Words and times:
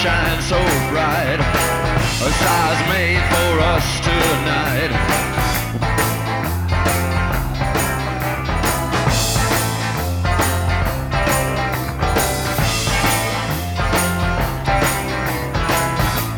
shine 0.00 0.42
so 0.42 0.58
bright. 0.90 1.40
A 1.40 2.30
stars 2.38 2.80
made 2.88 3.22
for 3.32 3.60
us 3.60 4.00
tonight. 4.00 4.92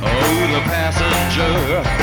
Oh, 0.03 0.47
the 0.53 0.61
passenger. 0.71 1.94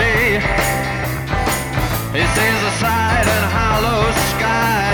sea. 0.00 0.40
He 2.16 2.24
sees 2.36 2.58
the 2.66 2.72
side 2.82 3.26
and 3.36 3.44
hollow 3.52 4.02
sky. 4.32 4.88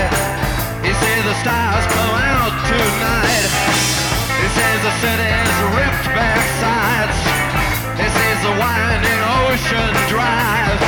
He 0.85 0.91
sees 1.01 1.23
the 1.23 1.37
stars 1.43 1.85
come 1.95 2.15
out 2.35 2.53
tonight. 2.67 3.51
He 4.39 4.47
sees 4.57 4.79
the 4.87 4.93
city's 5.03 5.55
ripped 5.77 6.07
back 6.17 6.43
sides. 6.63 7.19
He 8.01 8.07
sees 8.17 8.39
the 8.47 8.53
winding 8.63 9.21
ocean 9.43 9.93
drive. 10.11 10.79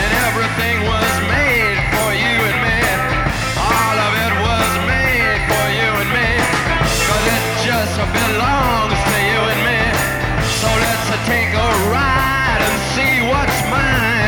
And 0.00 0.10
everything 0.26 0.76
was 0.92 1.12
made 1.34 1.78
for 1.92 2.10
you 2.22 2.36
and 2.50 2.58
me. 2.66 2.80
All 3.58 3.96
of 4.06 4.12
it 4.26 4.34
was 4.46 4.70
made 4.94 5.40
for 5.50 5.66
you 5.78 5.90
and 6.02 6.10
me. 6.18 6.30
Cause 7.08 7.24
it 7.36 7.44
just 7.68 7.96
belongs 8.20 8.98
to 9.10 9.16
you 9.30 9.40
and 9.52 9.60
me. 9.68 9.82
So 10.62 10.68
let's 10.84 11.06
take 11.28 11.52
a 11.52 11.70
ride 11.92 12.39
see 13.00 13.22
what's 13.22 13.62
mine. 13.70 14.19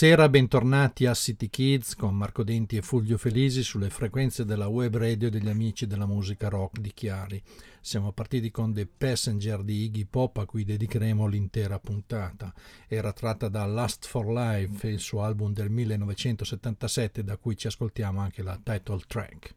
Buonasera, 0.00 0.30
bentornati 0.30 1.04
a 1.04 1.12
City 1.12 1.50
Kids 1.50 1.94
con 1.94 2.14
Marco 2.14 2.42
Denti 2.42 2.78
e 2.78 2.80
Fulvio 2.80 3.18
Felisi 3.18 3.62
sulle 3.62 3.90
frequenze 3.90 4.46
della 4.46 4.66
web 4.66 4.96
radio 4.96 5.28
degli 5.28 5.50
amici 5.50 5.86
della 5.86 6.06
musica 6.06 6.48
rock 6.48 6.80
di 6.80 6.90
Chiari. 6.94 7.42
Siamo 7.82 8.10
partiti 8.12 8.50
con 8.50 8.72
The 8.72 8.86
Passenger 8.86 9.62
di 9.62 9.82
Iggy 9.84 10.06
Pop 10.06 10.38
a 10.38 10.46
cui 10.46 10.64
dedicheremo 10.64 11.26
l'intera 11.26 11.78
puntata. 11.78 12.50
Era 12.88 13.12
tratta 13.12 13.50
da 13.50 13.66
Last 13.66 14.06
for 14.06 14.26
Life, 14.32 14.88
il 14.88 15.00
suo 15.00 15.22
album 15.22 15.52
del 15.52 15.68
1977 15.68 17.22
da 17.22 17.36
cui 17.36 17.54
ci 17.58 17.66
ascoltiamo 17.66 18.20
anche 18.20 18.42
la 18.42 18.58
title 18.62 19.02
track. 19.06 19.54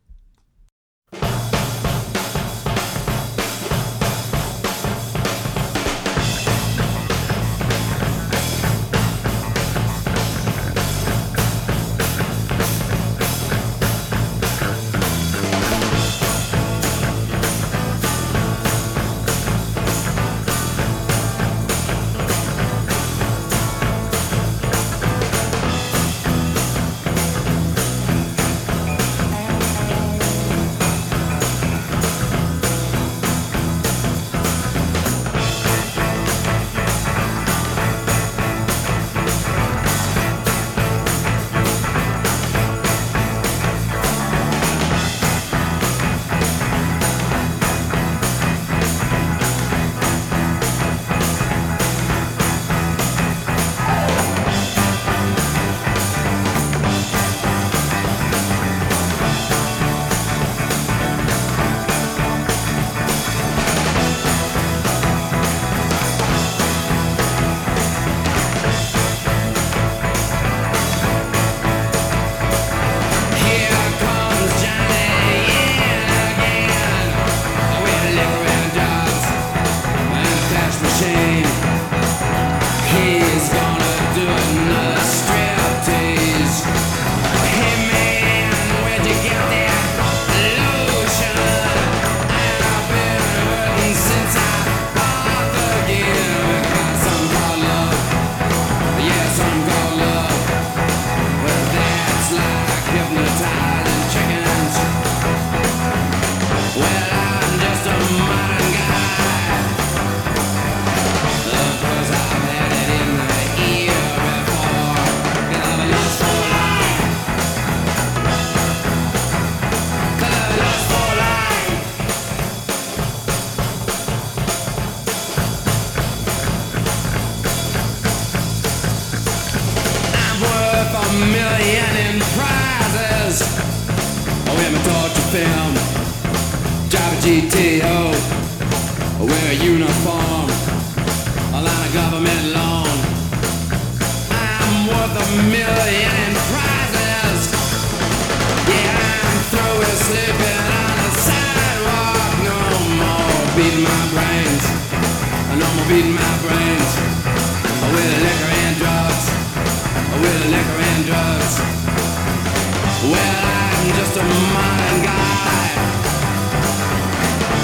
Well, 163.03 163.19
I'm 163.19 163.87
just 163.97 164.15
a 164.15 164.23
modern 164.23 165.03
guy. 165.03 165.93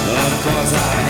Of 0.06 0.42
course 0.42 0.74
I 0.74 1.09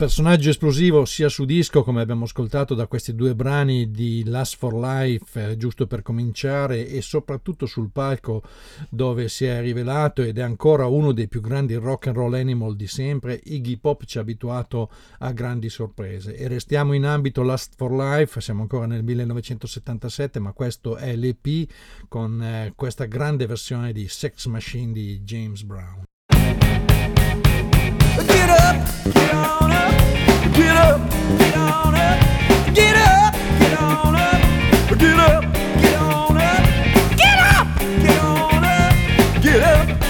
personaggio 0.00 0.48
esplosivo 0.48 1.04
sia 1.04 1.28
su 1.28 1.44
disco, 1.44 1.82
come 1.82 2.00
abbiamo 2.00 2.24
ascoltato 2.24 2.74
da 2.74 2.86
questi 2.86 3.14
due 3.14 3.34
brani 3.34 3.90
di 3.90 4.24
Last 4.24 4.56
for 4.56 4.72
Life, 4.72 5.50
eh, 5.50 5.56
giusto 5.58 5.86
per 5.86 6.00
cominciare, 6.00 6.88
e 6.88 7.02
soprattutto 7.02 7.66
sul 7.66 7.90
palco 7.92 8.42
dove 8.88 9.28
si 9.28 9.44
è 9.44 9.60
rivelato 9.60 10.22
ed 10.22 10.38
è 10.38 10.40
ancora 10.40 10.86
uno 10.86 11.12
dei 11.12 11.28
più 11.28 11.42
grandi 11.42 11.74
rock 11.74 12.06
and 12.06 12.16
roll 12.16 12.32
animal 12.32 12.76
di 12.76 12.86
sempre, 12.86 13.38
Iggy 13.44 13.76
Pop 13.76 14.06
ci 14.06 14.16
ha 14.16 14.22
abituato 14.22 14.90
a 15.18 15.32
grandi 15.32 15.68
sorprese. 15.68 16.34
E 16.34 16.48
restiamo 16.48 16.94
in 16.94 17.04
ambito 17.04 17.42
Last 17.42 17.74
for 17.76 17.92
Life, 17.92 18.40
siamo 18.40 18.62
ancora 18.62 18.86
nel 18.86 19.04
1977, 19.04 20.38
ma 20.38 20.52
questo 20.52 20.96
è 20.96 21.14
l'EP 21.14 21.70
con 22.08 22.42
eh, 22.42 22.72
questa 22.74 23.04
grande 23.04 23.44
versione 23.44 23.92
di 23.92 24.08
Sex 24.08 24.46
Machine 24.46 24.92
di 24.92 25.20
James 25.20 25.62
Brown. 25.62 26.09
get 39.50 39.62
up. 39.62 40.09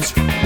times. 0.00 0.37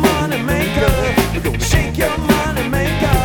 money 0.00 0.42
maker. 0.42 1.58
Shake 1.60 1.98
your 1.98 2.16
money 2.18 2.68
maker. 2.68 3.19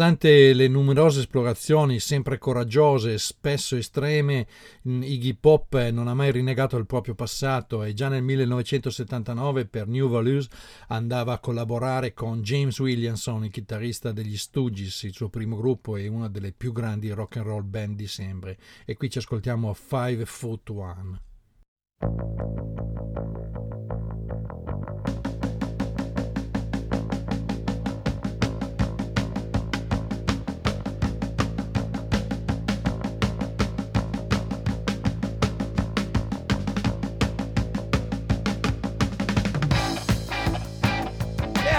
Nonostante 0.00 0.54
le 0.54 0.66
numerose 0.66 1.20
esplorazioni 1.20 2.00
sempre 2.00 2.38
coraggiose, 2.38 3.18
spesso 3.18 3.76
estreme, 3.76 4.46
Iggy 4.84 5.34
Pop 5.34 5.78
non 5.90 6.08
ha 6.08 6.14
mai 6.14 6.32
rinnegato 6.32 6.78
il 6.78 6.86
proprio 6.86 7.14
passato 7.14 7.82
e 7.82 7.92
già 7.92 8.08
nel 8.08 8.22
1979 8.22 9.66
per 9.66 9.88
New 9.88 10.08
Values 10.08 10.48
andava 10.88 11.34
a 11.34 11.38
collaborare 11.38 12.14
con 12.14 12.40
James 12.40 12.78
Williamson, 12.78 13.44
il 13.44 13.50
chitarrista 13.50 14.10
degli 14.10 14.38
Stooges, 14.38 15.02
il 15.02 15.12
suo 15.12 15.28
primo 15.28 15.58
gruppo 15.58 15.98
e 15.98 16.08
una 16.08 16.30
delle 16.30 16.52
più 16.52 16.72
grandi 16.72 17.10
rock 17.10 17.36
and 17.36 17.44
roll 17.44 17.68
band 17.68 17.96
di 17.96 18.06
sempre. 18.06 18.56
E 18.86 18.96
qui 18.96 19.10
ci 19.10 19.18
ascoltiamo 19.18 19.74
Five 19.74 20.24
Foot 20.24 20.70
One. 20.70 21.20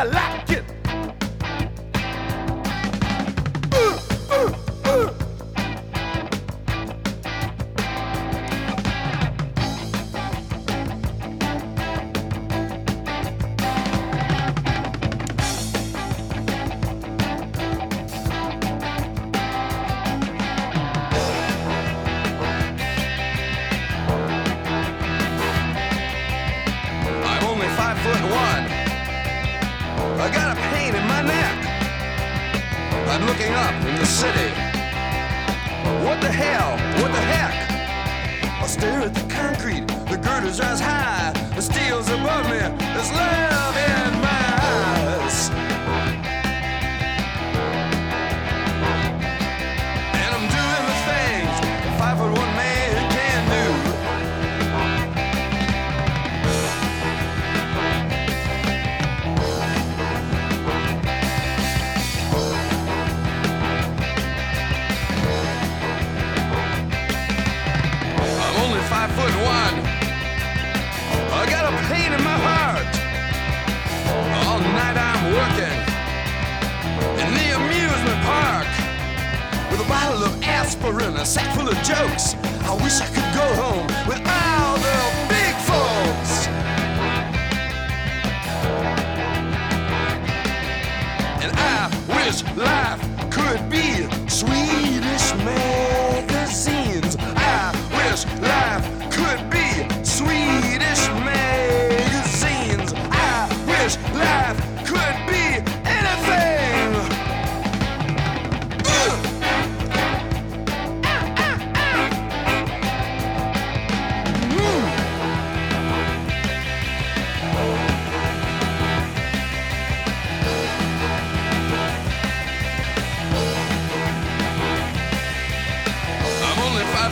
Yeah, 0.03 0.80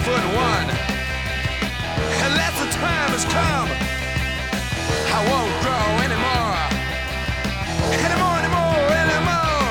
foot 0.06 0.26
one. 0.36 0.90
That's 2.40 2.60
the 2.62 2.72
time 2.72 3.12
has 3.12 3.26
come. 3.26 3.70
I 5.12 5.20
won't 5.30 5.54
grow 5.64 5.88
anymore. 6.08 6.58
Anymore, 8.06 8.36
anymore, 8.42 8.80
anymore. 9.04 9.70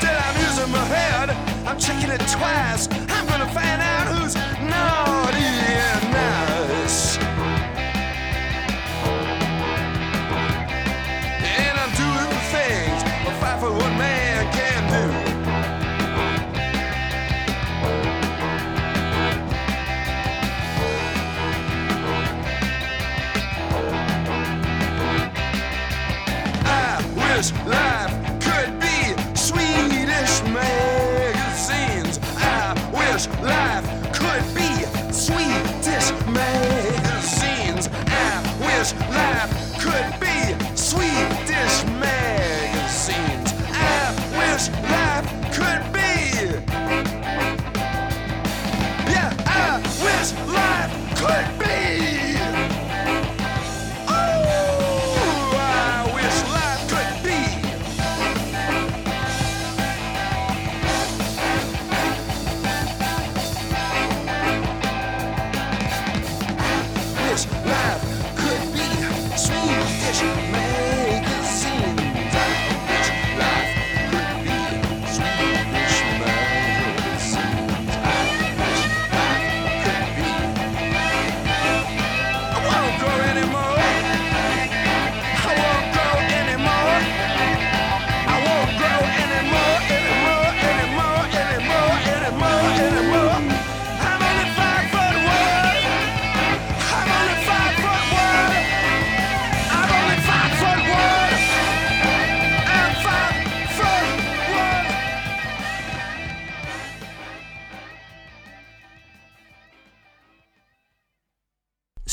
Till 0.00 0.16
I'm 0.16 0.36
using 0.46 0.70
my 0.72 0.84
head. 0.84 1.30
I'm 1.66 1.78
checking 1.78 2.10
it 2.10 2.20
twice. 2.28 3.07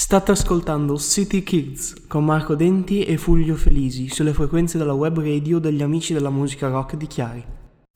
State 0.05 0.29
ascoltando 0.33 0.99
City 0.99 1.41
Kids 1.41 2.05
con 2.07 2.23
Marco 2.23 2.53
Denti 2.53 3.03
e 3.03 3.17
Fulvio 3.17 3.55
Felisi 3.55 4.07
sulle 4.07 4.33
frequenze 4.35 4.77
della 4.77 4.93
web 4.93 5.19
radio 5.19 5.57
degli 5.57 5.81
amici 5.81 6.13
della 6.13 6.29
musica 6.29 6.67
rock 6.67 6.95
di 6.95 7.07
Chiari. 7.07 7.43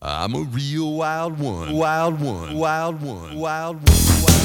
I'm 0.02 0.34
a 0.34 0.48
real 0.52 0.92
wild 0.96 1.40
one, 1.40 1.72
wild 1.72 2.20
one, 2.20 2.56
wild 2.56 3.04
one, 3.04 3.36
wild 3.36 3.88
one, 3.88 4.22
wild 4.24 4.39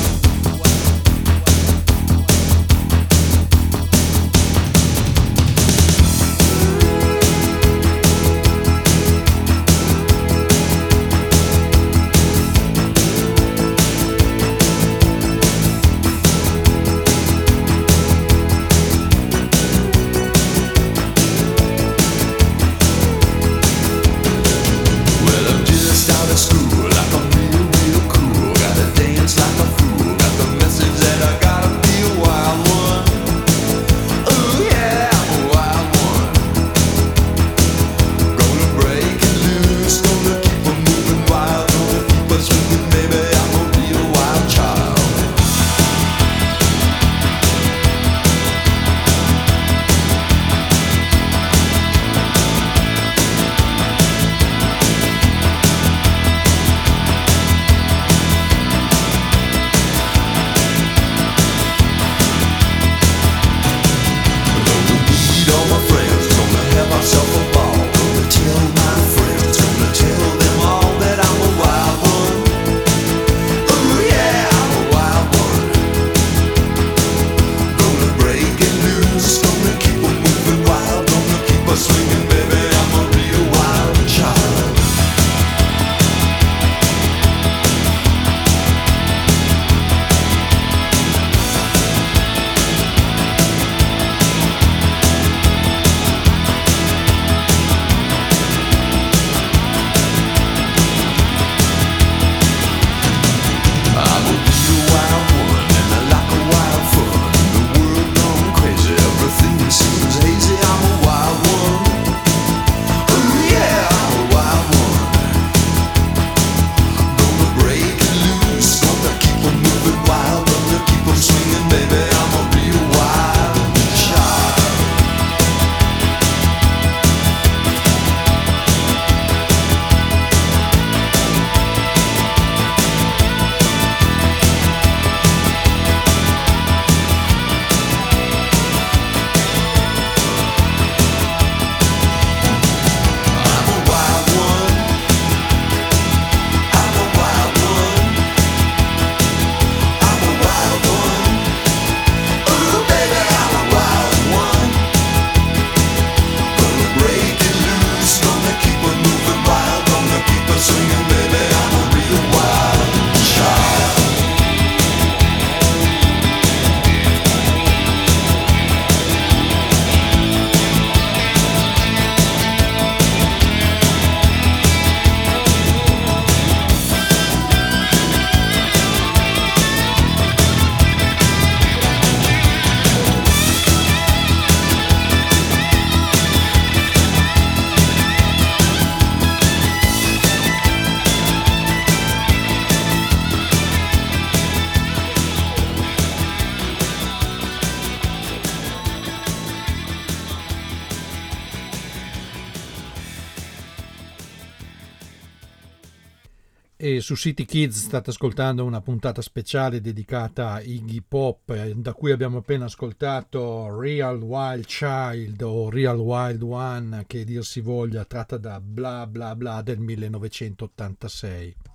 su 207.15 207.29
City 207.29 207.45
Kids 207.45 207.85
state 207.85 208.11
ascoltando 208.11 208.65
una 208.65 208.81
puntata 208.81 209.23
speciale 209.23 209.81
dedicata 209.81 210.53
a 210.53 210.61
Iggy 210.61 211.01
Pop, 211.07 211.51
eh, 211.51 211.73
da 211.77 211.93
cui 211.93 212.11
abbiamo 212.11 212.39
appena 212.39 212.65
ascoltato 212.65 213.79
Real 213.79 214.21
Wild 214.21 214.65
Child 214.67 215.41
o 215.43 215.71
Real 215.71 215.99
Wild 215.99 216.43
One, 216.43 217.05
che 217.07 217.25
dir 217.25 217.45
si 217.45 217.61
voglia, 217.61 218.05
tratta 218.05 218.37
da 218.37 218.61
Bla 218.61 219.07
Bla 219.07 219.37
Bla 219.37 219.63
del 219.63 219.79
1986. 219.79 221.74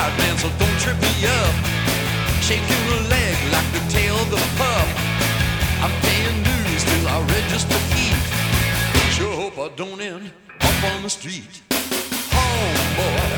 So 0.00 0.18
man, 0.18 0.36
so 0.38 0.48
don't 0.58 0.78
trip 0.80 0.98
me 1.00 1.12
up. 1.26 1.54
Shaking 2.40 2.84
a 2.96 3.00
leg 3.08 3.36
like 3.52 3.68
the 3.76 3.82
tail 3.92 4.14
of 4.16 4.30
the 4.30 4.40
pup. 4.56 4.88
I'm 5.84 5.94
paying 6.06 6.42
dues 6.42 6.82
till 6.84 7.06
I 7.08 7.20
register 7.36 7.78
heat. 7.92 8.16
Sure 9.12 9.34
hope 9.42 9.58
I 9.58 9.68
don't 9.76 10.00
end 10.00 10.32
up 10.60 10.84
on 10.92 11.02
the 11.02 11.10
street. 11.10 11.52
Homeboy, 12.34 13.30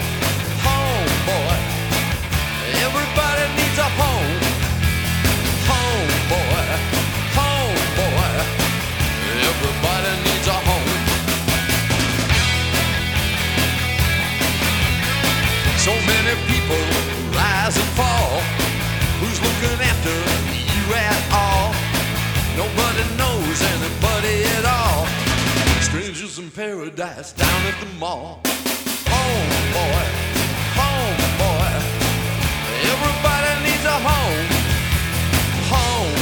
homeboy, 0.67 1.59
everybody 2.87 3.45
needs 3.59 3.79
a 3.79 3.89
home. 4.01 4.41
Homeboy, 5.69 6.62
So 15.83 15.91
many 15.91 16.39
people 16.47 16.79
rise 17.35 17.77
and 17.77 17.91
fall. 17.99 18.39
Who's 19.19 19.41
looking 19.43 19.81
after 19.83 20.15
you 20.71 20.85
at 20.95 21.23
all? 21.35 21.75
Nobody 22.55 23.03
knows 23.19 23.59
anybody 23.75 24.45
at 24.59 24.65
all. 24.65 25.07
Strangers 25.83 26.39
in 26.39 26.53
paradise 26.53 27.33
down 27.33 27.67
at 27.67 27.81
the 27.81 27.87
mall. 27.99 28.41
Home 29.11 29.55
boy, 29.75 30.05
home 30.79 31.19
boy. 31.43 31.73
Everybody 32.93 33.53
needs 33.67 33.85
a 33.85 33.99
home. 34.07 34.49
Home 35.75 36.22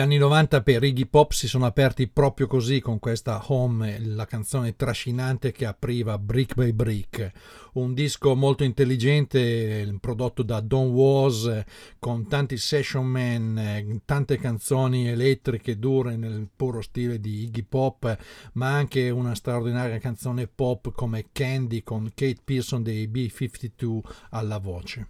Gli 0.00 0.04
anni 0.04 0.16
90 0.16 0.62
per 0.62 0.82
Iggy 0.82 1.04
Pop 1.04 1.32
si 1.32 1.46
sono 1.46 1.66
aperti 1.66 2.08
proprio 2.08 2.46
così 2.46 2.80
con 2.80 2.98
questa 2.98 3.44
Home, 3.48 3.98
la 4.02 4.24
canzone 4.24 4.74
trascinante 4.74 5.52
che 5.52 5.66
apriva 5.66 6.16
Brick 6.16 6.54
by 6.54 6.72
Brick, 6.72 7.30
un 7.74 7.92
disco 7.92 8.34
molto 8.34 8.64
intelligente 8.64 9.94
prodotto 10.00 10.42
da 10.42 10.60
Don 10.60 10.88
Was 10.88 11.64
con 11.98 12.26
tanti 12.28 12.56
session 12.56 13.04
man, 13.04 14.00
tante 14.06 14.38
canzoni 14.38 15.06
elettriche 15.06 15.78
dure 15.78 16.16
nel 16.16 16.48
puro 16.56 16.80
stile 16.80 17.20
di 17.20 17.42
Iggy 17.42 17.64
Pop, 17.64 18.16
ma 18.54 18.72
anche 18.72 19.10
una 19.10 19.34
straordinaria 19.34 19.98
canzone 19.98 20.46
pop 20.46 20.92
come 20.94 21.26
Candy 21.30 21.82
con 21.82 22.10
Kate 22.14 22.40
Pearson 22.42 22.82
dei 22.82 23.06
B52 23.06 24.00
alla 24.30 24.56
voce. 24.56 25.08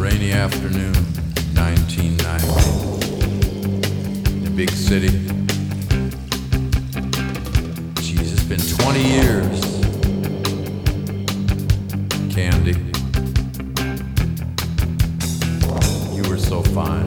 rainy 0.00 0.32
afternoon, 0.32 0.94
1990, 1.52 4.34
in 4.34 4.46
a 4.46 4.50
big 4.50 4.70
city. 4.70 5.10
Jeez, 8.00 8.32
it's 8.32 8.44
been 8.44 8.60
20 8.78 9.02
years. 9.02 9.60
Candy, 12.34 12.76
you 16.16 16.22
were 16.30 16.38
so 16.38 16.62
fine. 16.62 17.04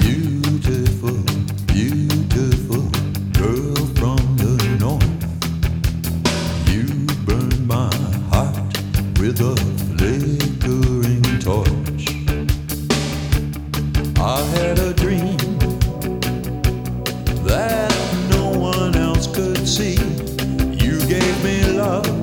Beautiful, 0.00 1.24
beautiful. 1.66 2.17
with 9.28 9.40
a 9.42 9.56
flickering 9.98 11.22
torch. 11.38 12.08
I 14.18 14.40
had 14.56 14.78
a 14.78 14.94
dream 14.94 15.36
that 17.44 17.92
no 18.30 18.58
one 18.58 18.96
else 18.96 19.26
could 19.26 19.68
see. 19.68 19.98
You 20.82 20.98
gave 21.06 21.44
me 21.44 21.62
love. 21.72 22.17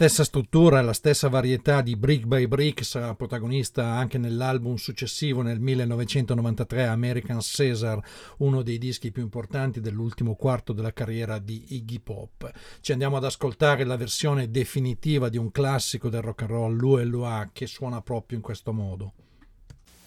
Stessa 0.00 0.24
struttura 0.24 0.80
la 0.80 0.94
stessa 0.94 1.28
varietà 1.28 1.82
di 1.82 1.94
Brick 1.94 2.24
by 2.24 2.46
Brick 2.46 2.86
sarà 2.86 3.14
protagonista 3.14 3.84
anche 3.84 4.16
nell'album 4.16 4.76
successivo 4.76 5.42
nel 5.42 5.60
1993 5.60 6.86
American 6.86 7.40
Caesar, 7.42 8.00
uno 8.38 8.62
dei 8.62 8.78
dischi 8.78 9.12
più 9.12 9.20
importanti 9.22 9.78
dell'ultimo 9.78 10.36
quarto 10.36 10.72
della 10.72 10.94
carriera 10.94 11.38
di 11.38 11.74
Iggy 11.74 11.98
Pop. 11.98 12.50
Ci 12.80 12.92
andiamo 12.92 13.18
ad 13.18 13.24
ascoltare 13.24 13.84
la 13.84 13.98
versione 13.98 14.50
definitiva 14.50 15.28
di 15.28 15.36
un 15.36 15.50
classico 15.50 16.08
del 16.08 16.22
rock 16.22 16.42
and 16.44 16.50
roll, 16.50 17.04
Lua, 17.06 17.50
che 17.52 17.66
suona 17.66 18.00
proprio 18.00 18.38
in 18.38 18.42
questo 18.42 18.72
modo. 18.72 19.12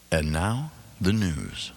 And 0.09 0.31
now, 0.31 0.71
the 0.99 1.11
news. 1.11 1.71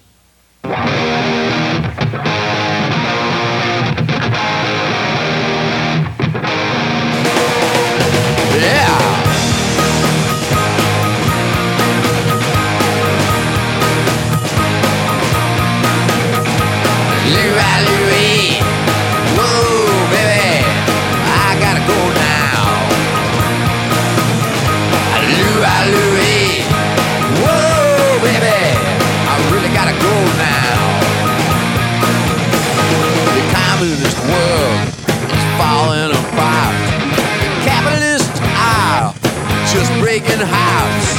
Hearts. 40.24 41.12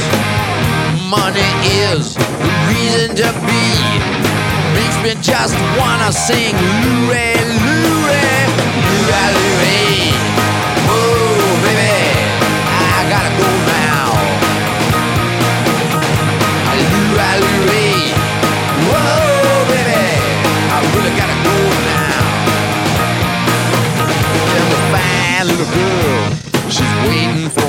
Money 1.06 1.46
is 1.86 2.14
the 2.14 2.50
reason 2.66 3.14
to 3.14 3.30
be. 3.46 3.78
Makes 4.74 4.98
me 5.04 5.14
just 5.22 5.54
wanna 5.78 6.10
sing 6.10 6.54
Louie, 6.82 7.38
Louie, 7.62 8.42
Louie, 8.90 9.38
Louie. 9.38 10.10
Baby, 11.62 11.94
I 12.66 13.06
gotta 13.08 13.30
go 13.38 13.48
now. 13.70 14.10
Whoa, 18.90 19.64
baby, 19.70 20.02
I 20.74 20.78
really 20.94 21.14
gotta 21.14 21.38
go 21.46 21.54
now. 21.86 22.22
Fine 24.90 25.46
little 25.46 25.70
girl, 25.70 26.34
she's 26.68 26.94
waiting 27.06 27.48
for 27.50 27.67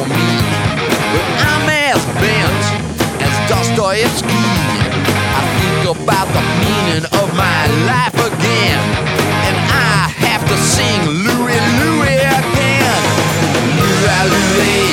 Dostoevsky. 3.80 4.28
I 4.28 5.42
think 5.56 6.04
about 6.04 6.28
the 6.36 6.44
meaning 6.60 7.06
of 7.16 7.34
my 7.34 7.66
life 7.88 8.14
again. 8.14 8.84
And 9.48 9.56
I 9.72 10.12
have 10.20 10.46
to 10.50 10.58
sing 10.58 11.00
Louie 11.08 11.64
Louie 11.80 12.20
again. 12.20 13.00
Louie 13.80 14.84
Louie. 14.84 14.89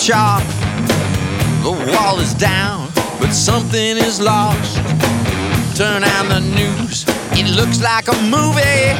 Gorbachev, 0.00 0.42
the 1.62 1.92
wall 1.92 2.20
is 2.20 2.32
down, 2.32 2.88
but 3.20 3.32
something 3.32 3.98
is 3.98 4.18
lost. 4.18 4.76
Turn 5.76 6.04
on 6.04 6.28
the 6.28 6.40
news, 6.40 7.04
it 7.32 7.54
looks 7.54 7.82
like 7.82 8.08
a 8.08 8.16
movie. 8.22 8.96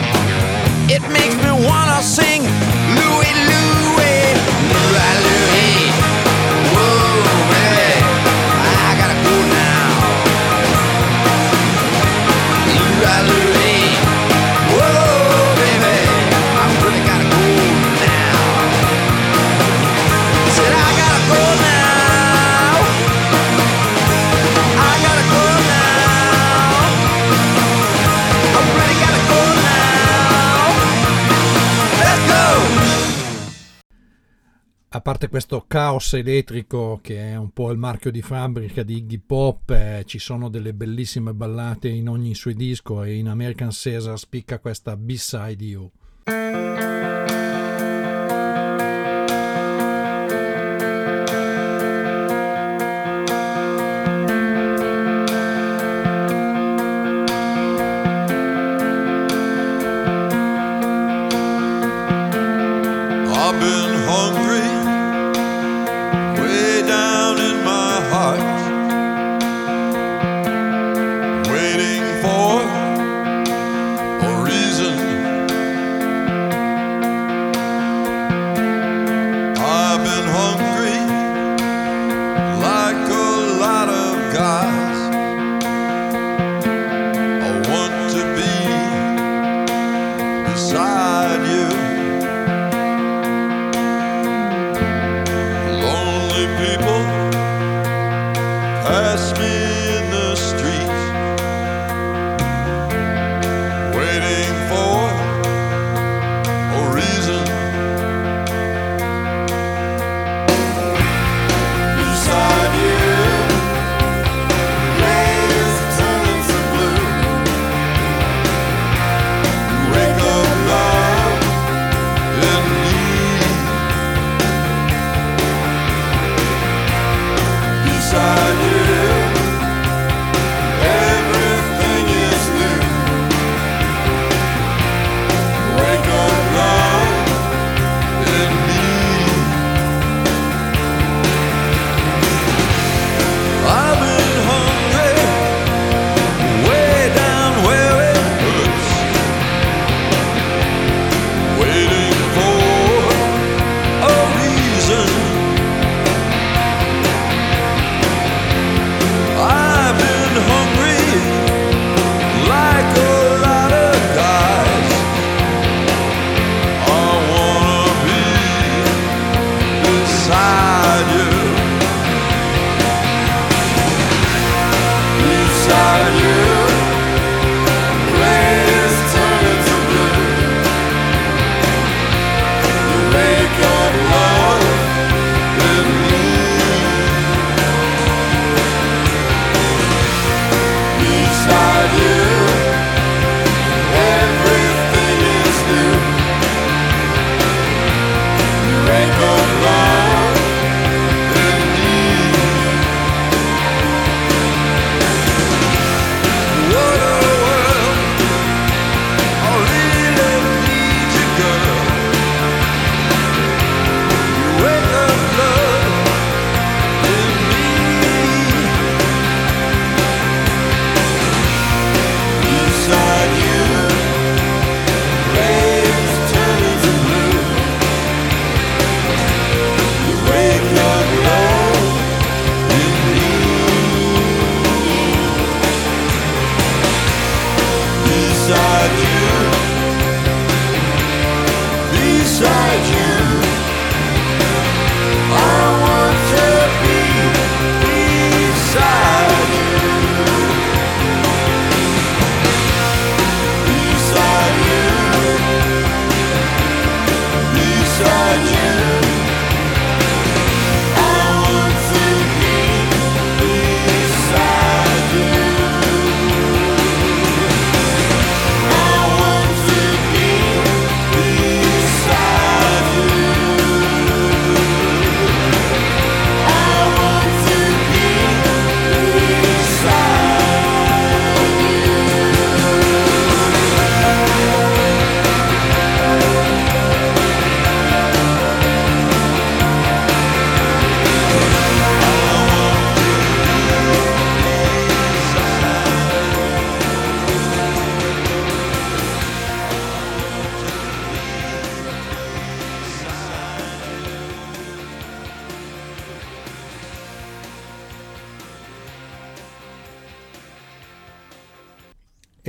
It 0.93 1.01
makes 1.11 1.37
me 1.37 1.67
wanna 1.67 2.03
sing 2.03 2.43
Louie 2.43 3.33
Louie, 3.49 4.35
Louie 4.73 5.25
Louie. 5.25 5.40
A 35.01 35.03
parte 35.03 35.29
questo 35.29 35.65
caos 35.67 36.13
elettrico 36.13 36.99
che 37.03 37.31
è 37.31 37.35
un 37.35 37.53
po' 37.53 37.71
il 37.71 37.79
marchio 37.79 38.11
di 38.11 38.21
fabbrica 38.21 38.83
di 38.83 38.97
Iggy 38.97 39.17
Pop, 39.17 39.71
eh, 39.71 40.03
ci 40.05 40.19
sono 40.19 40.51
delle 40.51 40.75
bellissime 40.75 41.33
ballate 41.33 41.89
in 41.89 42.07
ogni 42.07 42.35
suo 42.35 42.53
disco 42.53 43.03
e 43.03 43.15
in 43.15 43.29
American 43.29 43.71
Caesar 43.73 44.19
spicca 44.19 44.59
questa 44.59 44.99
B-Side 44.99 45.65
You. 45.65 45.91
I've 63.33 63.59
been 63.59 63.91
hungry, 64.07 64.90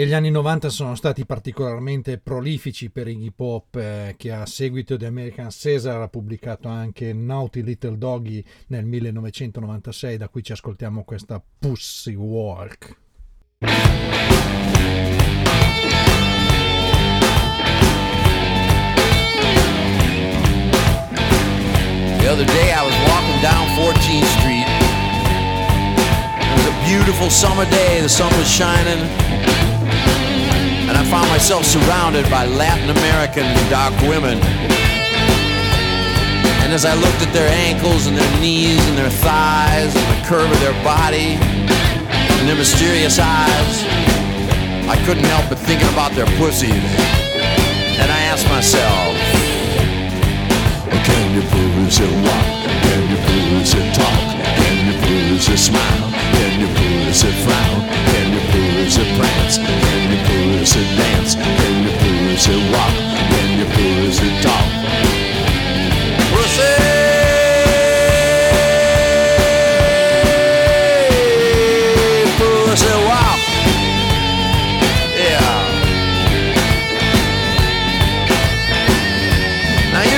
E 0.02 0.08
gli 0.08 0.14
anni 0.14 0.32
90 0.32 0.70
sono 0.70 0.95
stati 0.95 1.28
particolarmente 1.28 2.18
prolifici 2.18 2.89
per 2.89 3.08
Iggy 3.08 3.30
Pop, 3.30 3.76
eh, 3.76 4.16
che 4.18 4.32
a 4.32 4.47
seguito 4.47 4.97
di 4.97 5.06
American 5.06 5.49
Caesar 5.52 6.02
ha 6.02 6.08
pubblicato 6.08 6.68
anche 6.70 7.14
Naughty 7.14 7.62
Little 7.62 7.99
Doggy 7.99 8.43
nel 8.70 8.84
1996, 8.84 10.18
da 10.18 10.28
cui 10.28 10.41
ci 10.41 10.54
ascoltiamo 10.54 11.04
questa 11.04 11.39
Pussy 11.60 12.16
Walk. 12.16 12.97
The 13.60 13.68
other 22.28 22.45
day 22.45 22.72
I 22.72 22.84
was 22.84 22.95
walking 23.06 23.39
down 23.43 23.68
14th 23.78 24.26
Street. 24.39 24.66
It 26.41 26.56
was 26.58 26.66
a 26.66 26.74
beautiful 26.88 27.30
summer 27.30 27.70
day, 27.70 28.02
the 28.02 28.10
sun 28.10 28.36
was 28.36 28.47
shining. 28.47 29.61
I 31.02 31.04
found 31.06 31.30
myself 31.30 31.66
surrounded 31.66 32.30
by 32.30 32.45
Latin 32.45 32.91
American 32.91 33.49
dark 33.72 33.91
women. 34.04 34.38
And 36.62 36.72
as 36.72 36.86
I 36.86 36.93
looked 36.93 37.26
at 37.26 37.34
their 37.34 37.49
ankles 37.49 38.06
and 38.06 38.16
their 38.16 38.39
knees 38.39 38.78
and 38.88 38.95
their 38.95 39.10
thighs 39.10 39.95
and 39.95 40.06
the 40.14 40.28
curve 40.28 40.45
of 40.45 40.60
their 40.60 40.78
body 40.84 41.41
and 41.41 42.47
their 42.47 42.56
mysterious 42.56 43.18
eyes, 43.18 43.84
I 44.88 44.95
couldn't 45.04 45.26
help 45.26 45.49
but 45.49 45.58
thinking 45.58 45.89
about 45.89 46.12
their 46.12 46.28
pussies. 46.38 46.70
And 46.70 48.12
I 48.12 48.22
asked 48.30 48.47
myself, 48.47 49.18
Can 51.02 51.34
you 51.34 51.41
pussy 51.49 52.06
walk? 52.22 52.45
Can 52.86 53.10
you 53.10 53.58
pussy 53.58 53.91
talk? 53.97 54.30
Can 54.72 54.86
you 54.88 54.93
pussy 55.01 55.57
smile? 55.57 56.11
Can 56.32 56.61
you 56.61 56.67
pussy 56.67 57.28
frown? 57.43 57.82
Can 58.07 58.32
you 58.32 58.39
pussy 58.51 59.03
prance? 59.17 59.57
Can 59.57 60.11
you 60.11 60.19
pussy 60.24 60.80
dance? 60.95 61.36
Can 61.36 61.76
you 61.84 61.91
pussy 61.99 62.55
walk? 62.72 62.93
Can 63.34 63.59
you 63.59 64.41
talk? 64.41 64.72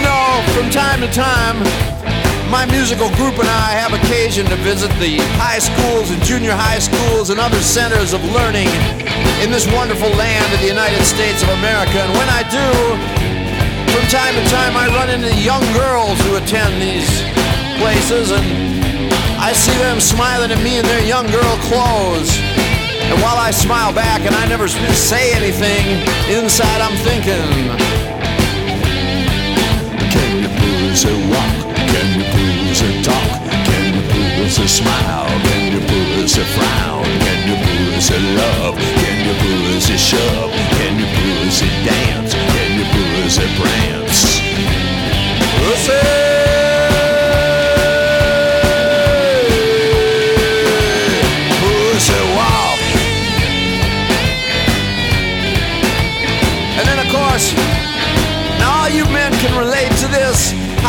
know, 0.03 0.43
from 0.53 0.69
time 0.69 1.01
to 1.01 1.07
time, 1.07 1.82
my 2.53 2.69
musical 2.69 3.09
group 3.17 3.33
and 3.41 3.49
I 3.49 3.73
have 3.81 3.97
occasion 3.97 4.45
to 4.45 4.55
visit 4.61 4.93
the 5.01 5.17
high 5.41 5.57
schools 5.57 6.13
and 6.13 6.21
junior 6.21 6.53
high 6.53 6.77
schools 6.77 7.33
and 7.33 7.41
other 7.41 7.57
centers 7.57 8.13
of 8.13 8.21
learning 8.29 8.69
in 9.41 9.49
this 9.49 9.65
wonderful 9.73 10.13
land 10.21 10.45
of 10.53 10.61
the 10.61 10.69
United 10.69 11.01
States 11.01 11.41
of 11.41 11.49
America. 11.57 11.97
And 11.97 12.13
when 12.13 12.29
I 12.29 12.45
do, 12.53 12.69
from 13.89 14.05
time 14.13 14.37
to 14.37 14.45
time 14.53 14.77
I 14.77 14.85
run 14.93 15.09
into 15.09 15.33
young 15.41 15.65
girls 15.73 16.13
who 16.29 16.37
attend 16.37 16.77
these 16.77 17.09
places 17.81 18.29
and 18.29 18.45
I 19.41 19.49
see 19.49 19.73
them 19.81 19.97
smiling 19.97 20.53
at 20.53 20.61
me 20.61 20.77
in 20.77 20.85
their 20.85 21.01
young 21.01 21.25
girl 21.33 21.57
clothes. 21.65 22.37
And 23.09 23.17
while 23.25 23.41
I 23.41 23.49
smile 23.49 23.89
back 23.97 24.29
and 24.29 24.37
I 24.37 24.45
never 24.45 24.69
say 24.69 25.33
anything, 25.33 26.05
inside 26.29 26.85
I'm 26.85 26.97
thinking, 27.01 27.49
Can 30.13 30.29
you 30.45 30.49
pussy 30.61 31.17
walk? 31.33 31.72
Can 32.03 32.19
you 32.19 32.25
pussy 32.25 33.01
talk? 33.01 33.39
Can 33.63 33.93
you 33.95 34.01
pussy 34.43 34.67
smile? 34.67 35.25
Can 35.47 35.71
you 35.71 35.79
pussy 35.87 36.43
frown? 36.43 37.05
Can 37.23 37.47
you 37.47 37.55
pussy 37.63 38.19
love? 38.35 38.75
Can 38.75 39.17
you 39.25 39.33
pussy 39.39 39.95
shove? 39.95 40.51
Can 40.51 40.99
you 40.99 41.07
pussy 41.15 41.69
dance? 41.87 42.33
Can 42.33 42.71
you 42.77 42.85
pussy 42.91 43.47
prance? 43.55 44.19
pussy 45.59 46.32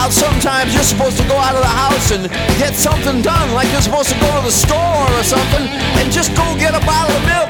How 0.05 0.13
sometimes 0.13 0.77
you're 0.77 0.85
supposed 0.85 1.17
to 1.17 1.25
go 1.25 1.41
out 1.41 1.57
of 1.57 1.65
the 1.65 1.75
house 1.81 2.13
and 2.13 2.29
get 2.61 2.77
something 2.77 3.25
done, 3.25 3.49
like 3.57 3.73
you're 3.73 3.81
supposed 3.81 4.13
to 4.13 4.19
go 4.21 4.29
to 4.37 4.45
the 4.45 4.53
store 4.53 5.09
or 5.17 5.25
something 5.25 5.65
and 5.97 6.13
just 6.13 6.29
go 6.37 6.45
get 6.61 6.77
a 6.77 6.83
bottle 6.85 7.09
of 7.09 7.25
milk. 7.25 7.49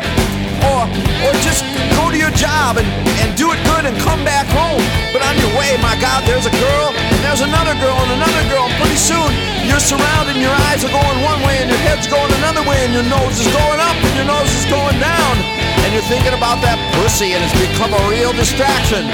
Or, 0.63 0.87
or 1.27 1.35
just 1.43 1.67
go 1.99 2.15
to 2.15 2.15
your 2.15 2.31
job 2.39 2.79
and, 2.79 2.87
and 3.19 3.35
do 3.35 3.51
it 3.51 3.59
good 3.67 3.91
and 3.91 3.99
come 4.07 4.23
back 4.23 4.47
home. 4.55 4.79
But 5.11 5.27
on 5.27 5.35
your 5.35 5.51
way, 5.59 5.75
my 5.83 5.99
God, 5.99 6.23
there's 6.31 6.47
a 6.47 6.55
girl, 6.55 6.95
and 6.95 7.19
there's 7.27 7.43
another 7.43 7.75
girl, 7.83 7.99
and 8.07 8.23
another 8.23 8.47
girl. 8.47 8.71
And 8.71 8.77
pretty 8.79 9.03
soon, 9.03 9.35
you're 9.67 9.83
surrounded, 9.83 10.39
and 10.39 10.45
your 10.47 10.55
eyes 10.71 10.87
are 10.87 10.95
going 10.95 11.19
one 11.27 11.43
way, 11.43 11.59
and 11.59 11.67
your 11.67 11.83
head's 11.83 12.07
going 12.07 12.31
another 12.39 12.63
way, 12.71 12.79
and 12.87 12.95
your 12.95 13.05
nose 13.11 13.35
is 13.35 13.51
going 13.51 13.83
up, 13.83 13.99
and 13.99 14.15
your 14.15 14.31
nose 14.31 14.49
is 14.55 14.65
going 14.71 14.97
down. 15.03 15.35
And 15.83 15.91
you're 15.91 16.07
thinking 16.07 16.39
about 16.39 16.63
that 16.63 16.79
pussy, 17.03 17.35
and 17.35 17.43
it's 17.43 17.59
become 17.59 17.91
a 17.91 18.03
real 18.07 18.31
distraction. 18.31 19.05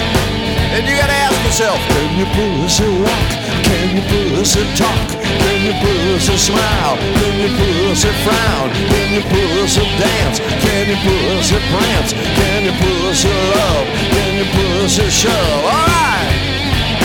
And 0.71 0.87
you 0.87 0.95
gotta 0.95 1.13
ask 1.13 1.35
yourself, 1.45 1.79
Can 1.91 2.11
you 2.19 2.27
pussy 2.31 2.87
walk? 3.03 3.31
Can 3.67 3.97
you 3.97 4.03
pussy 4.07 4.63
talk? 4.79 5.09
Can 5.43 5.59
you 5.67 5.75
pussy 5.83 6.37
smile? 6.37 6.97
Can 7.19 7.35
you 7.43 7.51
pussy 7.59 8.13
frown? 8.23 8.71
Can 8.71 9.09
you 9.15 9.23
pussy 9.27 9.83
dance? 9.99 10.39
Can 10.39 10.85
you 10.87 10.99
pussy 11.03 11.59
prance? 11.75 12.13
Can 12.39 12.65
you 12.67 12.75
pussy 12.79 13.29
love? 13.29 13.87
Can 14.15 14.33
you 14.39 14.47
pussy 14.55 15.11
shove? 15.11 15.65
alright, 15.67 16.31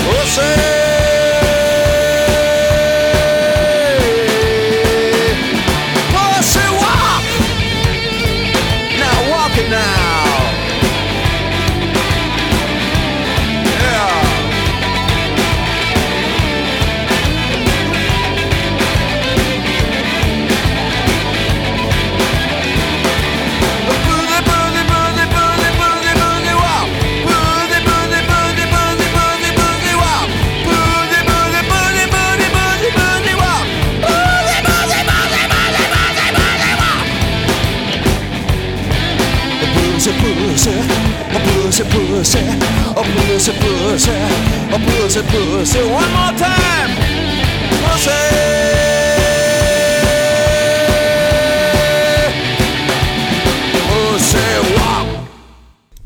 pussy. 0.06 0.46
Pussy 0.46 0.95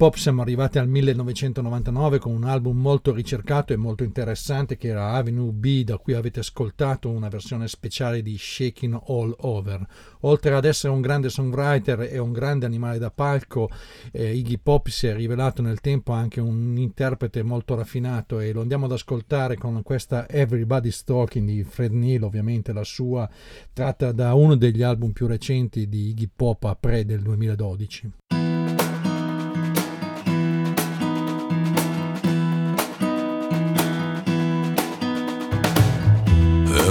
Pop 0.00 0.14
siamo 0.14 0.40
arrivati 0.40 0.78
al 0.78 0.88
1999 0.88 2.20
con 2.20 2.32
un 2.32 2.44
album 2.44 2.80
molto 2.80 3.12
ricercato 3.12 3.74
e 3.74 3.76
molto 3.76 4.02
interessante 4.02 4.78
che 4.78 4.88
era 4.88 5.10
Avenue 5.10 5.52
B, 5.52 5.84
da 5.84 5.98
cui 5.98 6.14
avete 6.14 6.40
ascoltato 6.40 7.10
una 7.10 7.28
versione 7.28 7.68
speciale 7.68 8.22
di 8.22 8.34
Shaking 8.38 8.98
All 9.08 9.34
Over. 9.40 9.86
Oltre 10.20 10.54
ad 10.54 10.64
essere 10.64 10.94
un 10.94 11.02
grande 11.02 11.28
songwriter 11.28 12.08
e 12.10 12.16
un 12.16 12.32
grande 12.32 12.64
animale 12.64 12.96
da 12.96 13.10
palco, 13.10 13.68
eh, 14.10 14.34
Iggy 14.34 14.56
Pop 14.56 14.88
si 14.88 15.06
è 15.06 15.14
rivelato 15.14 15.60
nel 15.60 15.80
tempo 15.80 16.12
anche 16.12 16.40
un 16.40 16.78
interprete 16.78 17.42
molto 17.42 17.74
raffinato 17.74 18.40
e 18.40 18.54
lo 18.54 18.62
andiamo 18.62 18.86
ad 18.86 18.92
ascoltare 18.92 19.58
con 19.58 19.82
questa 19.82 20.26
Everybody's 20.30 21.04
Talking 21.04 21.46
di 21.46 21.62
Fred 21.62 21.92
Neil, 21.92 22.22
ovviamente 22.22 22.72
la 22.72 22.84
sua, 22.84 23.28
tratta 23.74 24.12
da 24.12 24.32
uno 24.32 24.56
degli 24.56 24.82
album 24.82 25.10
più 25.10 25.26
recenti 25.26 25.90
di 25.90 26.08
Iggy 26.08 26.30
Pop 26.34 26.64
a 26.64 26.74
pre 26.74 27.04
del 27.04 27.20
2012. 27.20 28.12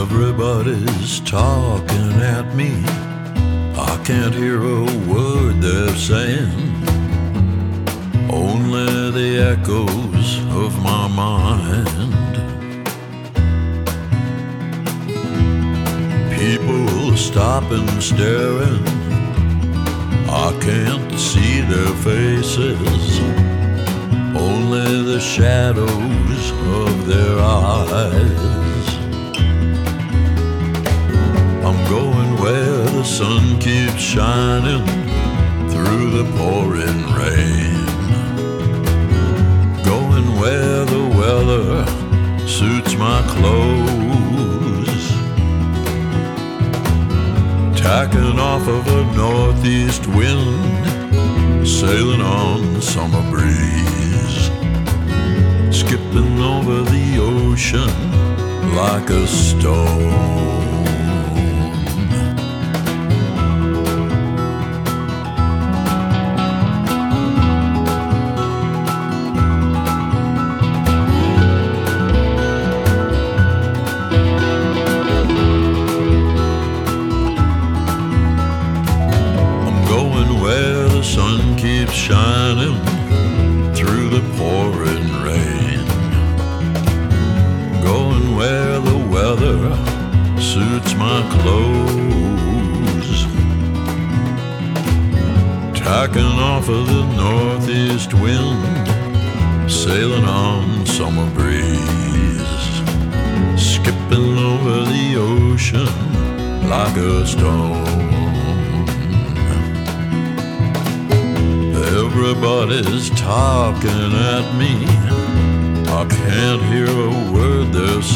Everybody's 0.01 1.19
talking 1.19 2.11
at 2.21 2.55
me. 2.55 2.71
I 3.75 4.01
can't 4.05 4.33
hear 4.33 4.61
a 4.61 4.85
word 5.11 5.61
they're 5.61 5.93
saying. 5.95 6.71
Only 8.31 9.11
the 9.11 9.31
echoes 9.53 10.29
of 10.63 10.71
my 10.81 11.05
mind. 11.09 11.89
People 16.39 17.17
stopping, 17.17 17.89
staring. 17.99 18.81
I 20.29 20.57
can't 20.61 21.11
see 21.19 21.59
their 21.59 21.93
faces. 22.07 23.19
Only 24.47 25.03
the 25.11 25.19
shadows 25.19 26.51
of 26.85 27.05
their 27.05 27.37
eyes. 27.39 28.68
The 32.99 33.05
sun 33.05 33.57
keeps 33.59 34.01
shining 34.01 34.85
through 35.69 36.09
the 36.17 36.25
pouring 36.37 37.01
rain. 37.15 37.85
Going 39.85 40.27
where 40.37 40.83
the 40.83 41.05
weather 41.17 41.85
suits 42.45 42.95
my 42.95 43.21
clothes. 43.35 45.05
Tacking 47.79 48.37
off 48.37 48.67
of 48.67 48.85
a 48.87 49.03
northeast 49.15 50.05
wind, 50.07 51.65
sailing 51.65 52.21
on 52.21 52.73
the 52.73 52.81
summer 52.81 53.23
breeze. 53.31 54.51
Skipping 55.73 56.41
over 56.41 56.81
the 56.81 57.17
ocean 57.21 58.75
like 58.75 59.09
a 59.09 59.25
stone. 59.25 60.68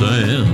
Word. 0.03 0.47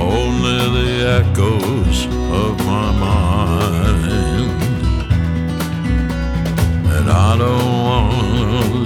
Only 0.00 0.60
the 0.76 0.92
echoes 1.20 1.98
of 2.40 2.52
my 2.66 2.88
mind. 3.06 4.50
And 6.94 7.06
I 7.10 7.36
don't 7.42 7.72
want 7.88 8.81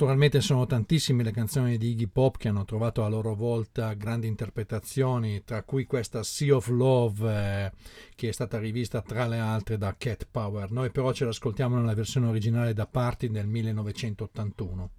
naturalmente 0.00 0.40
sono 0.40 0.64
tantissime 0.64 1.22
le 1.22 1.30
canzoni 1.30 1.76
di 1.76 1.90
Iggy 1.90 2.06
Pop 2.06 2.38
che 2.38 2.48
hanno 2.48 2.64
trovato 2.64 3.04
a 3.04 3.08
loro 3.10 3.34
volta 3.34 3.92
grandi 3.92 4.28
interpretazioni, 4.28 5.44
tra 5.44 5.62
cui 5.62 5.84
questa 5.84 6.22
Sea 6.22 6.56
of 6.56 6.68
Love 6.68 7.30
eh, 7.30 7.72
che 8.14 8.30
è 8.30 8.32
stata 8.32 8.58
rivista 8.58 9.02
tra 9.02 9.26
le 9.26 9.38
altre 9.38 9.76
da 9.76 9.94
Cat 9.98 10.26
Power. 10.30 10.70
Noi 10.70 10.90
però 10.90 11.12
ce 11.12 11.26
l'ascoltiamo 11.26 11.76
nella 11.76 11.92
versione 11.92 12.28
originale 12.28 12.72
da 12.72 12.86
Party 12.86 13.28
del 13.28 13.46
1981. 13.46 14.90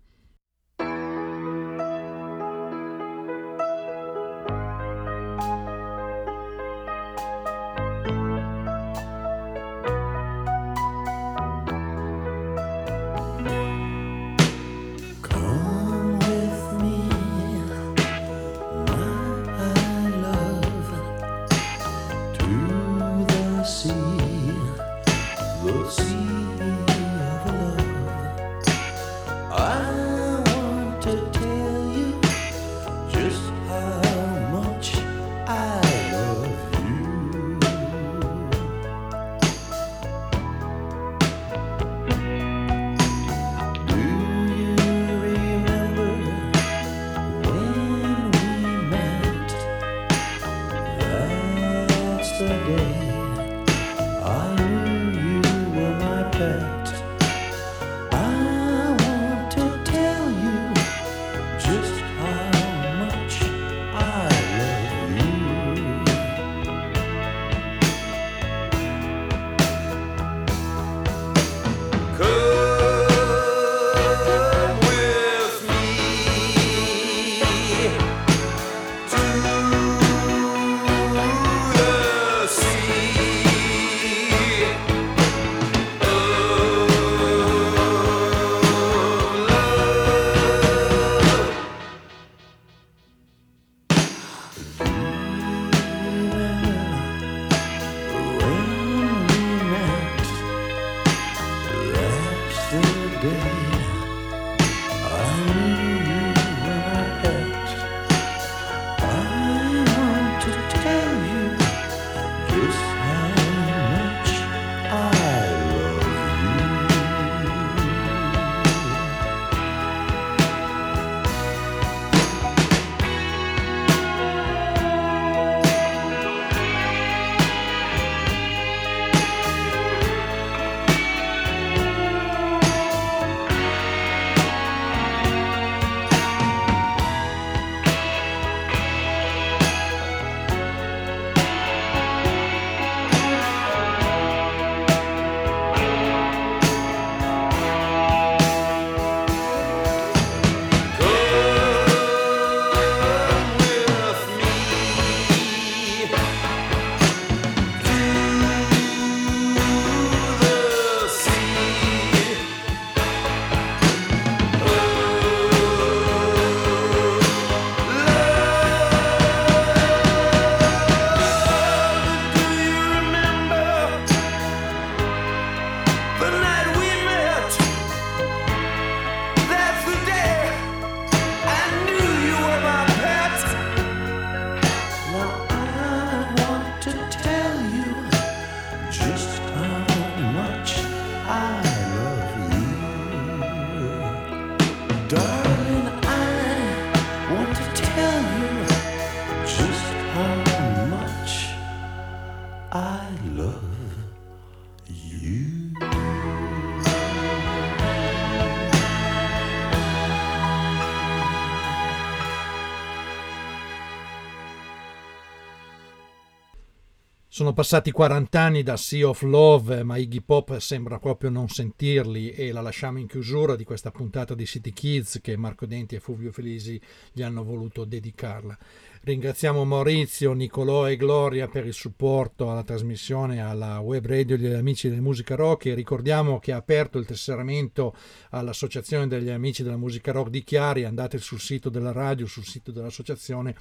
Sono 217.41 217.53
passati 217.53 217.89
40 217.89 218.39
anni 218.39 218.61
da 218.61 218.77
Sea 218.77 219.09
of 219.09 219.23
Love, 219.23 219.81
ma 219.81 219.97
Iggy 219.97 220.21
Pop 220.21 220.59
sembra 220.59 220.99
proprio 220.99 221.31
non 221.31 221.49
sentirli 221.49 222.29
e 222.29 222.51
la 222.51 222.61
lasciamo 222.61 222.99
in 222.99 223.07
chiusura 223.07 223.55
di 223.55 223.63
questa 223.63 223.89
puntata 223.89 224.35
di 224.35 224.45
City 224.45 224.71
Kids 224.71 225.17
che 225.23 225.35
Marco 225.37 225.65
Denti 225.65 225.95
e 225.95 225.99
Fulvio 225.99 226.31
Felisi 226.31 226.79
gli 227.11 227.23
hanno 227.23 227.43
voluto 227.43 227.83
dedicarla. 227.83 228.55
Ringraziamo 229.01 229.65
Maurizio, 229.65 230.33
Nicolò 230.33 230.87
e 230.87 230.97
Gloria 230.97 231.47
per 231.47 231.65
il 231.65 231.73
supporto 231.73 232.51
alla 232.51 232.61
trasmissione 232.61 233.41
alla 233.41 233.79
web 233.79 234.05
radio 234.05 234.37
degli 234.37 234.53
amici 234.53 234.87
della 234.87 235.01
musica 235.01 235.33
rock 235.33 235.65
e 235.65 235.73
ricordiamo 235.73 236.37
che 236.37 236.51
ha 236.51 236.57
aperto 236.57 236.99
il 236.99 237.07
tesseramento 237.07 237.95
all'associazione 238.29 239.07
degli 239.07 239.31
amici 239.31 239.63
della 239.63 239.77
musica 239.77 240.11
rock 240.11 240.29
di 240.29 240.43
Chiari, 240.43 240.83
andate 240.83 241.17
sul 241.17 241.39
sito 241.39 241.69
della 241.69 241.91
radio, 241.91 242.27
sul 242.27 242.45
sito 242.45 242.71
dell'associazione 242.71 243.55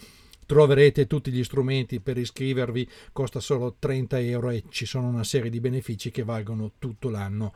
troverete 0.51 1.07
tutti 1.07 1.30
gli 1.30 1.44
strumenti 1.44 2.01
per 2.01 2.18
iscrivervi, 2.18 2.88
costa 3.12 3.38
solo 3.38 3.76
30 3.78 4.18
euro 4.18 4.51
e 4.51 4.64
ci 4.68 4.84
sono 4.84 5.07
una 5.07 5.22
serie 5.22 5.48
di 5.48 5.61
benefici 5.61 6.11
che 6.11 6.24
valgono 6.24 6.72
tutto 6.80 7.09
l'anno. 7.09 7.55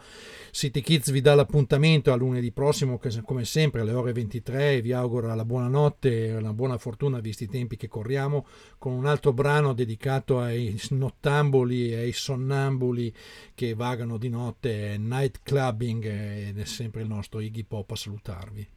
City 0.52 0.80
Kids 0.80 1.10
vi 1.10 1.20
dà 1.20 1.34
l'appuntamento 1.34 2.12
a 2.12 2.14
lunedì 2.14 2.52
prossimo, 2.52 3.00
come 3.24 3.44
sempre 3.44 3.80
alle 3.80 3.94
ore 3.94 4.12
23, 4.12 4.80
vi 4.80 4.92
auguro 4.92 5.34
la 5.34 5.44
buonanotte 5.44 6.26
e 6.26 6.36
una 6.36 6.52
buona 6.52 6.78
fortuna 6.78 7.18
visti 7.18 7.42
i 7.42 7.48
tempi 7.48 7.76
che 7.76 7.88
corriamo, 7.88 8.46
con 8.78 8.92
un 8.92 9.06
altro 9.06 9.32
brano 9.32 9.72
dedicato 9.72 10.38
ai 10.38 10.80
nottambuli 10.90 11.90
e 11.90 11.96
ai 11.96 12.12
sonnambuli 12.12 13.12
che 13.56 13.74
vagano 13.74 14.18
di 14.18 14.28
notte, 14.28 14.96
Night 14.98 15.40
Clubbing 15.42 16.04
ed 16.04 16.60
è 16.60 16.64
sempre 16.64 17.02
il 17.02 17.08
nostro 17.08 17.40
Iggy 17.40 17.64
Pop 17.64 17.90
a 17.90 17.96
salutarvi. 17.96 18.73